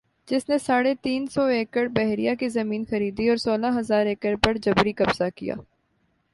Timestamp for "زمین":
2.49-2.85